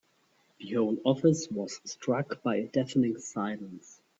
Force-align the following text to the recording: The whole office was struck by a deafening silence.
The 0.57 0.73
whole 0.73 0.97
office 1.05 1.47
was 1.51 1.79
struck 1.85 2.41
by 2.41 2.55
a 2.55 2.65
deafening 2.67 3.19
silence. 3.19 4.01